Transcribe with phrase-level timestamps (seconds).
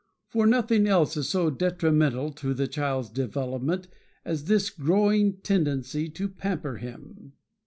[0.29, 3.87] For nothing else is so detrimental to the child's development
[4.25, 7.33] as this growing tendency to pamper him.